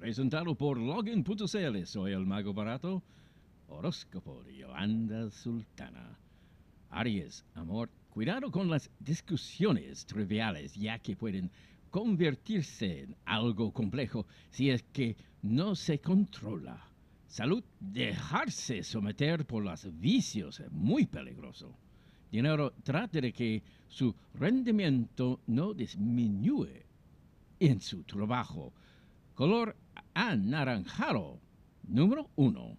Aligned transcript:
presentado 0.00 0.54
por 0.54 0.78
Login.cl. 0.78 1.84
Soy 1.84 2.12
el 2.12 2.24
Mago 2.24 2.54
Barato, 2.54 3.02
horóscopo 3.68 4.42
de 4.44 4.56
Yolanda 4.56 5.30
Sultana. 5.30 6.18
Aries, 6.88 7.44
amor, 7.54 7.90
cuidado 8.08 8.50
con 8.50 8.70
las 8.70 8.90
discusiones 8.98 10.06
triviales, 10.06 10.74
ya 10.74 10.98
que 10.98 11.16
pueden 11.16 11.50
convertirse 11.90 13.02
en 13.02 13.16
algo 13.26 13.72
complejo 13.72 14.26
si 14.48 14.70
es 14.70 14.82
que 14.84 15.16
no 15.42 15.76
se 15.76 15.98
controla. 15.98 16.82
Salud, 17.26 17.62
dejarse 17.78 18.82
someter 18.82 19.44
por 19.44 19.62
los 19.62 19.86
vicios 20.00 20.60
es 20.60 20.72
muy 20.72 21.04
peligroso. 21.04 21.76
Dinero, 22.32 22.72
trate 22.84 23.20
de 23.20 23.32
que 23.34 23.62
su 23.86 24.14
rendimiento 24.32 25.40
no 25.46 25.74
disminuye 25.74 26.86
en 27.58 27.82
su 27.82 28.02
trabajo. 28.04 28.72
Color 29.34 29.76
anaranjado. 30.14 31.40
Número 31.86 32.30
uno. 32.36 32.76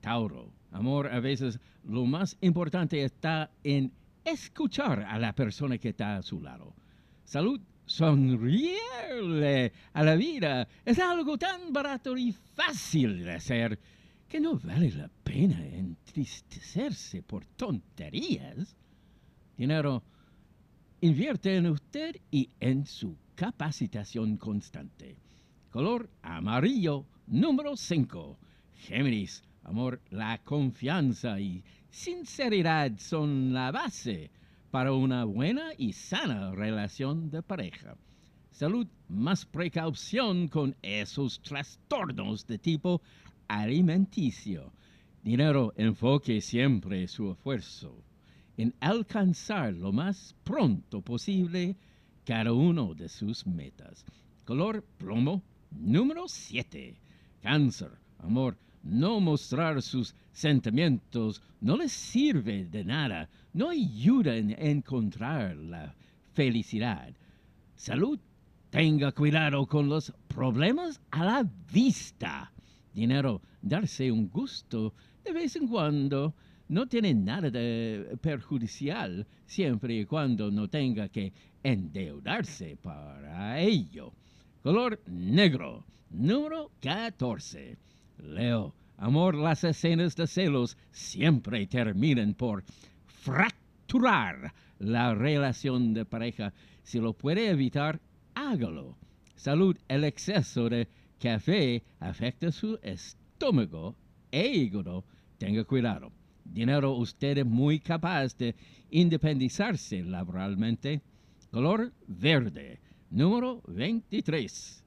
Tauro. 0.00 0.52
Amor, 0.70 1.08
a 1.08 1.20
veces 1.20 1.60
lo 1.84 2.06
más 2.06 2.36
importante 2.40 3.04
está 3.04 3.50
en 3.62 3.92
escuchar 4.24 5.02
a 5.02 5.18
la 5.18 5.34
persona 5.34 5.78
que 5.78 5.90
está 5.90 6.16
a 6.16 6.22
su 6.22 6.40
lado. 6.40 6.74
Salud, 7.24 7.60
sonreírle 7.86 9.72
a 9.92 10.02
la 10.02 10.14
vida 10.14 10.66
es 10.84 10.98
algo 10.98 11.36
tan 11.36 11.72
barato 11.72 12.16
y 12.16 12.32
fácil 12.32 13.24
de 13.24 13.32
hacer 13.32 13.78
que 14.28 14.40
no 14.40 14.58
vale 14.58 14.90
la 14.92 15.10
pena 15.22 15.62
entristecerse 15.66 17.22
por 17.22 17.44
tonterías. 17.44 18.76
Dinero, 19.58 20.02
invierte 21.02 21.56
en 21.56 21.66
usted 21.66 22.16
y 22.30 22.48
en 22.58 22.86
su 22.86 23.16
capacitación 23.34 24.38
constante. 24.38 25.16
Color 25.72 26.10
amarillo 26.20 27.06
número 27.28 27.78
5. 27.78 28.36
Géminis, 28.74 29.42
amor, 29.64 30.02
la 30.10 30.36
confianza 30.44 31.40
y 31.40 31.64
sinceridad 31.88 32.92
son 32.98 33.54
la 33.54 33.70
base 33.70 34.30
para 34.70 34.92
una 34.92 35.24
buena 35.24 35.70
y 35.78 35.94
sana 35.94 36.52
relación 36.52 37.30
de 37.30 37.42
pareja. 37.42 37.96
Salud, 38.50 38.86
más 39.08 39.46
precaución 39.46 40.46
con 40.48 40.76
esos 40.82 41.40
trastornos 41.40 42.46
de 42.46 42.58
tipo 42.58 43.00
alimenticio. 43.48 44.74
Dinero, 45.22 45.72
enfoque 45.78 46.42
siempre 46.42 47.08
su 47.08 47.32
esfuerzo 47.32 47.96
en 48.58 48.74
alcanzar 48.80 49.72
lo 49.72 49.90
más 49.90 50.36
pronto 50.44 51.00
posible 51.00 51.76
cada 52.26 52.52
uno 52.52 52.92
de 52.92 53.08
sus 53.08 53.46
metas. 53.46 54.04
Color 54.44 54.84
plomo 54.98 55.42
número 55.74 56.28
7. 56.28 56.94
Cáncer, 57.42 57.90
amor, 58.18 58.56
no 58.82 59.20
mostrar 59.20 59.82
sus 59.82 60.14
sentimientos 60.32 61.42
no 61.60 61.76
les 61.76 61.92
sirve 61.92 62.64
de 62.64 62.84
nada, 62.84 63.28
no 63.52 63.70
ayuda 63.70 64.36
en 64.36 64.50
encontrar 64.58 65.56
la 65.56 65.94
felicidad. 66.32 67.12
Salud, 67.76 68.18
tenga 68.70 69.12
cuidado 69.12 69.66
con 69.66 69.88
los 69.88 70.12
problemas 70.28 71.00
a 71.10 71.24
la 71.24 71.50
vista. 71.72 72.52
Dinero, 72.92 73.40
darse 73.60 74.10
un 74.10 74.28
gusto 74.28 74.94
de 75.24 75.32
vez 75.32 75.56
en 75.56 75.68
cuando 75.68 76.34
no 76.68 76.86
tiene 76.86 77.14
nada 77.14 77.50
de 77.50 78.16
perjudicial 78.20 79.26
siempre 79.46 80.00
y 80.00 80.06
cuando 80.06 80.50
no 80.50 80.68
tenga 80.68 81.08
que 81.08 81.32
endeudarse 81.62 82.76
para 82.76 83.60
ello. 83.60 84.12
Color 84.62 85.00
negro, 85.06 85.84
número 86.10 86.70
14. 86.80 87.76
Leo, 88.18 88.72
amor, 88.96 89.34
las 89.34 89.64
escenas 89.64 90.14
de 90.14 90.28
celos 90.28 90.76
siempre 90.92 91.66
terminan 91.66 92.34
por 92.34 92.62
fracturar 93.06 94.54
la 94.78 95.16
relación 95.16 95.92
de 95.94 96.04
pareja. 96.04 96.52
Si 96.84 97.00
lo 97.00 97.12
puede 97.12 97.50
evitar, 97.50 98.00
hágalo. 98.36 98.96
Salud, 99.34 99.76
el 99.88 100.04
exceso 100.04 100.68
de 100.68 100.86
café 101.18 101.82
afecta 101.98 102.52
su 102.52 102.78
estómago 102.84 103.96
e 104.30 104.46
hígado. 104.46 105.04
Tenga 105.38 105.64
cuidado. 105.64 106.12
Dinero, 106.44 106.92
usted 106.92 107.38
es 107.38 107.46
muy 107.46 107.80
capaz 107.80 108.36
de 108.36 108.54
independizarse 108.90 110.04
laboralmente. 110.04 111.02
Color 111.50 111.92
verde, 112.06 112.78
número 113.12 113.62
23. 113.68 114.82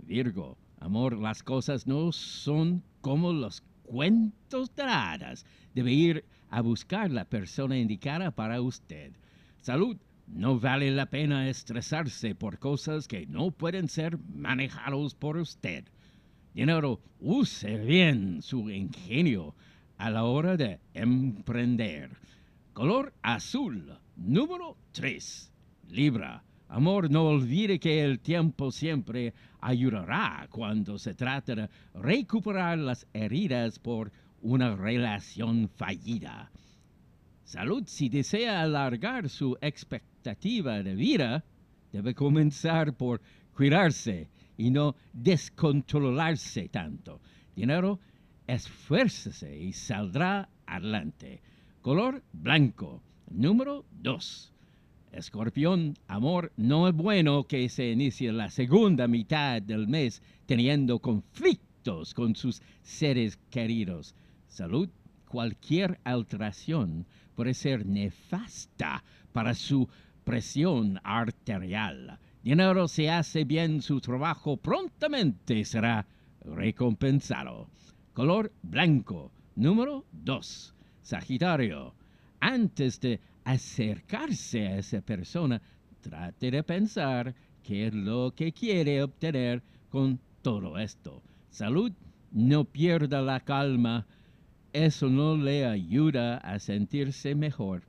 Virgo, 0.00 0.58
amor, 0.78 1.18
las 1.18 1.42
cosas 1.42 1.86
no 1.86 2.12
son 2.12 2.82
como 3.00 3.32
los 3.32 3.62
cuentos 3.84 4.74
de 4.76 4.82
hadas. 4.82 5.46
Debe 5.74 5.92
ir 5.92 6.24
a 6.50 6.60
buscar 6.60 7.10
la 7.10 7.24
persona 7.24 7.78
indicada 7.78 8.30
para 8.32 8.60
usted. 8.60 9.12
Salud, 9.62 9.96
no 10.26 10.60
vale 10.60 10.90
la 10.90 11.06
pena 11.06 11.48
estresarse 11.48 12.34
por 12.34 12.58
cosas 12.58 13.08
que 13.08 13.26
no 13.26 13.50
pueden 13.50 13.88
ser 13.88 14.18
manejados 14.18 15.14
por 15.14 15.38
usted. 15.38 15.84
Dinero, 16.52 17.00
use 17.18 17.78
bien 17.78 18.42
su 18.42 18.70
ingenio 18.70 19.54
a 19.96 20.10
la 20.10 20.24
hora 20.24 20.56
de 20.56 20.80
emprender. 20.92 22.10
Color 22.74 23.14
azul, 23.22 23.98
número 24.16 24.76
3. 24.92 25.52
Libra. 25.88 26.44
Amor, 26.70 27.10
no 27.10 27.24
olvide 27.24 27.80
que 27.80 28.04
el 28.04 28.20
tiempo 28.20 28.70
siempre 28.70 29.34
ayudará 29.60 30.46
cuando 30.50 30.98
se 30.98 31.14
trata 31.14 31.56
de 31.56 31.68
recuperar 31.94 32.78
las 32.78 33.08
heridas 33.12 33.80
por 33.80 34.12
una 34.40 34.76
relación 34.76 35.68
fallida. 35.68 36.48
Salud, 37.42 37.82
si 37.86 38.08
desea 38.08 38.62
alargar 38.62 39.28
su 39.28 39.58
expectativa 39.60 40.80
de 40.84 40.94
vida, 40.94 41.44
debe 41.92 42.14
comenzar 42.14 42.94
por 42.94 43.20
cuidarse 43.52 44.28
y 44.56 44.70
no 44.70 44.94
descontrolarse 45.12 46.68
tanto. 46.68 47.20
Dinero, 47.56 47.98
esfuércese 48.46 49.58
y 49.58 49.72
saldrá 49.72 50.48
adelante. 50.66 51.42
Color 51.82 52.22
blanco, 52.32 53.02
número 53.28 53.84
2. 53.90 54.52
Escorpión, 55.12 55.96
amor, 56.06 56.52
no 56.56 56.88
es 56.88 56.94
bueno 56.94 57.44
que 57.44 57.68
se 57.68 57.90
inicie 57.90 58.32
la 58.32 58.50
segunda 58.50 59.08
mitad 59.08 59.60
del 59.60 59.88
mes 59.88 60.22
teniendo 60.46 60.98
conflictos 60.98 62.14
con 62.14 62.36
sus 62.36 62.62
seres 62.82 63.38
queridos. 63.50 64.14
Salud, 64.48 64.88
cualquier 65.28 65.98
alteración 66.04 67.06
puede 67.34 67.54
ser 67.54 67.86
nefasta 67.86 69.02
para 69.32 69.54
su 69.54 69.88
presión 70.24 71.00
arterial. 71.02 72.18
Dinero 72.42 72.88
se 72.88 73.10
hace 73.10 73.44
bien 73.44 73.82
su 73.82 74.00
trabajo, 74.00 74.56
prontamente 74.56 75.64
será 75.64 76.06
recompensado 76.44 77.68
color 78.20 78.52
blanco. 78.62 79.32
Número 79.56 80.04
2. 80.12 80.74
Sagitario. 81.00 81.94
Antes 82.40 83.00
de 83.00 83.20
acercarse 83.52 84.66
a 84.66 84.78
esa 84.78 85.00
persona, 85.00 85.60
trate 86.00 86.50
de 86.50 86.62
pensar 86.62 87.34
qué 87.62 87.86
es 87.88 87.94
lo 87.94 88.32
que 88.34 88.52
quiere 88.52 89.02
obtener 89.02 89.62
con 89.90 90.18
todo 90.42 90.78
esto. 90.78 91.22
Salud, 91.50 91.92
no 92.32 92.64
pierda 92.64 93.20
la 93.22 93.40
calma. 93.40 94.06
Eso 94.72 95.08
no 95.08 95.36
le 95.36 95.66
ayuda 95.66 96.38
a 96.38 96.58
sentirse 96.58 97.34
mejor. 97.34 97.82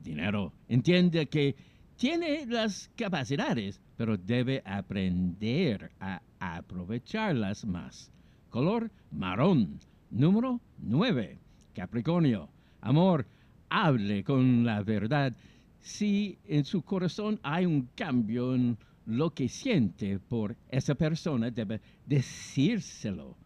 Dinero, 0.00 0.52
entiende 0.68 1.26
que 1.26 1.56
tiene 1.96 2.46
las 2.46 2.90
capacidades, 2.94 3.80
pero 3.96 4.16
debe 4.16 4.62
aprender 4.64 5.90
a 5.98 6.20
aprovecharlas 6.38 7.64
más 7.64 8.12
color 8.56 8.90
marrón. 9.10 9.78
Número 10.10 10.60
9. 10.78 11.38
Capricornio. 11.74 12.48
Amor, 12.80 13.26
hable 13.68 14.24
con 14.24 14.64
la 14.64 14.82
verdad. 14.82 15.32
Si 15.80 16.38
en 16.46 16.64
su 16.64 16.82
corazón 16.82 17.38
hay 17.42 17.66
un 17.66 17.88
cambio 17.94 18.54
en 18.54 18.76
lo 19.06 19.30
que 19.30 19.48
siente 19.48 20.18
por 20.18 20.56
esa 20.68 20.94
persona, 20.94 21.50
debe 21.50 21.80
decírselo. 22.04 23.36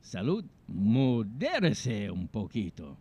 Salud, 0.00 0.44
modérese 0.66 2.10
un 2.10 2.28
poquito. 2.28 2.96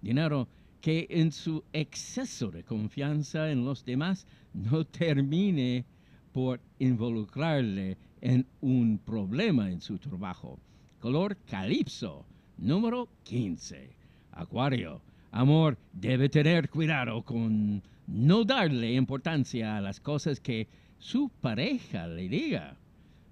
Dinero, 0.00 0.48
que 0.80 1.06
en 1.10 1.32
su 1.32 1.64
exceso 1.72 2.50
de 2.50 2.62
confianza 2.62 3.50
en 3.50 3.64
los 3.64 3.84
demás 3.84 4.26
no 4.54 4.84
termine 4.84 5.84
por 6.32 6.60
involucrarle 6.78 7.96
en 8.20 8.46
un 8.60 8.98
problema 8.98 9.70
en 9.70 9.80
su 9.80 9.98
trabajo 9.98 10.58
color 11.00 11.36
calipso, 11.46 12.24
número 12.56 13.08
15. 13.22 13.90
Acuario, 14.32 15.00
amor, 15.30 15.76
debe 15.92 16.28
tener 16.28 16.68
cuidado 16.68 17.22
con 17.22 17.82
no 18.06 18.44
darle 18.44 18.94
importancia 18.94 19.76
a 19.76 19.80
las 19.80 20.00
cosas 20.00 20.40
que 20.40 20.66
su 20.98 21.30
pareja 21.40 22.06
le 22.06 22.28
diga. 22.28 22.76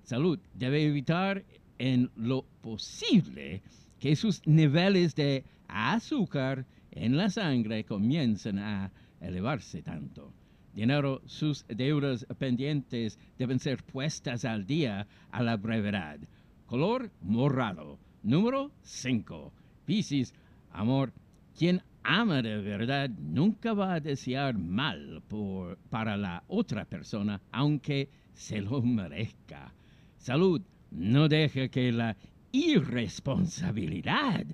Salud, 0.05 0.39
debe 0.55 0.85
evitar 0.85 1.45
en 1.79 2.11
lo 2.17 2.45
posible 2.61 3.63
que 3.99 4.17
sus 4.17 4.47
niveles 4.47 5.15
de 5.15 5.45
azúcar 5.69 6.65
en 6.93 7.17
la 7.17 7.31
sangre 7.31 7.85
comiencen 7.85 8.59
a 8.59 8.91
elevarse 9.21 9.83
tanto. 9.83 10.33
Dinero, 10.75 11.23
sus 11.25 11.65
deudas 11.69 12.27
pendientes 12.39 13.19
deben 13.39 13.59
ser 13.59 13.83
puestas 13.83 14.45
al 14.45 14.67
día 14.67 15.07
a 15.31 15.43
la 15.43 15.57
brevedad. 15.57 16.19
Color 16.67 17.11
morado. 17.23 17.99
Número 18.23 18.71
5. 18.83 19.53
Piscis, 19.87 20.35
amor. 20.73 21.13
Quien 21.57 21.83
ama 22.03 22.43
de 22.43 22.59
verdad 22.59 23.09
nunca 23.09 23.73
va 23.73 23.95
a 23.95 24.01
desear 24.01 24.59
mal 24.59 25.23
por, 25.27 25.79
para 25.89 26.17
la 26.17 26.45
otra 26.49 26.85
persona, 26.85 27.41
aunque 27.51 28.11
se 28.35 28.61
lo 28.61 28.83
merezca. 28.83 29.73
Salud, 30.19 30.61
no 30.91 31.29
deje 31.29 31.71
que 31.71 31.93
la 31.93 32.15
irresponsabilidad 32.53 34.45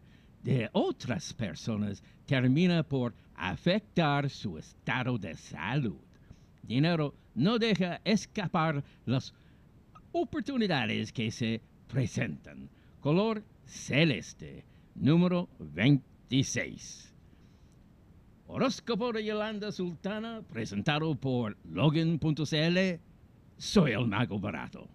de 0.44 0.70
otras 0.72 1.32
personas 1.32 2.04
termine 2.24 2.84
por 2.84 3.14
afectar 3.34 4.30
su 4.30 4.58
estado 4.58 5.18
de 5.18 5.34
salud. 5.34 5.98
Dinero, 6.62 7.14
no 7.34 7.58
deja 7.58 8.00
escapar 8.04 8.84
las 9.06 9.34
oportunidades 10.12 11.12
que 11.12 11.32
se 11.32 11.60
presentan. 11.88 12.68
Color 13.00 13.42
celeste, 13.66 14.64
número 14.94 15.48
26. 16.32 17.12
Horóscopo 18.46 19.12
de 19.12 19.22
Yolanda 19.22 19.70
Sultana, 19.70 20.40
presentado 20.50 21.14
por 21.14 21.58
Logan.cl. 21.70 23.00
Soy 23.58 23.92
el 23.92 24.06
mago 24.06 24.38
barato. 24.38 24.88